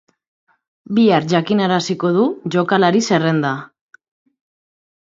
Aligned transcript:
Bihar 0.99 1.27
jakinaraziko 1.33 2.13
du 2.17 2.25
jokalari 2.57 3.05
zerrenda. 3.13 3.55